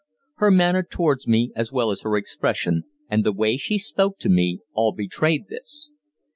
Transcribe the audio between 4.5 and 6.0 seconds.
all betrayed this.